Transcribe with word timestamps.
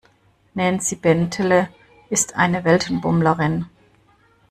Nancy 0.55 0.95
Bentele 0.95 1.69
ist 2.09 2.35
eine 2.35 2.63
Weltenbummlerin. 2.63 3.67